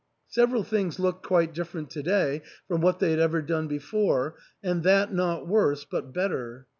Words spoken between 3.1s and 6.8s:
had ever done before, and that not worse, but better.